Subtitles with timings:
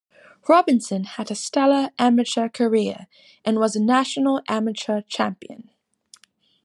[0.49, 3.05] Robinson had a stellar amateur career
[3.45, 5.69] and was a national amateur champion.